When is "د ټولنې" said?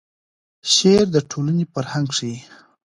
1.15-1.65